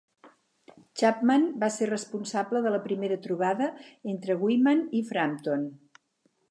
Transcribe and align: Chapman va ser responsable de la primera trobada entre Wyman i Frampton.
Chapman 1.01 1.45
va 1.63 1.69
ser 1.75 1.89
responsable 1.91 2.63
de 2.67 2.73
la 2.77 2.81
primera 2.89 3.19
trobada 3.27 3.69
entre 4.15 4.41
Wyman 4.45 4.85
i 5.01 5.05
Frampton. 5.13 5.71